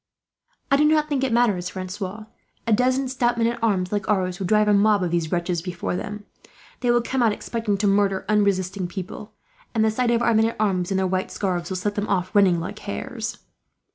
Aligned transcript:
"I 0.71 0.77
do 0.77 0.85
not 0.85 1.07
think 1.09 1.23
it 1.23 1.31
matters, 1.31 1.69
Francois. 1.69 2.25
A 2.65 2.73
dozen 2.73 3.07
stout 3.07 3.37
men 3.37 3.45
at 3.45 3.61
arms, 3.63 3.91
like 3.91 4.09
ours, 4.09 4.39
would 4.39 4.47
drive 4.47 4.67
a 4.67 4.73
mob 4.73 5.03
of 5.03 5.11
these 5.11 5.31
wretches 5.31 5.61
before 5.61 5.95
them. 5.95 6.25
They 6.79 6.89
will 6.89 7.03
come 7.03 7.21
out 7.21 7.31
expecting 7.33 7.77
to 7.77 7.85
murder 7.85 8.25
unresisting 8.27 8.87
people; 8.87 9.33
and 9.75 9.85
the 9.85 9.91
sight 9.91 10.09
of 10.09 10.23
our 10.23 10.33
men 10.33 10.47
at 10.49 10.55
arms, 10.59 10.89
in 10.89 10.97
their 10.97 11.05
white 11.05 11.29
scarves, 11.29 11.69
will 11.69 11.77
set 11.77 11.93
them 11.93 12.07
off 12.09 12.33
running 12.35 12.59
like 12.59 12.79
hares." 12.79 13.37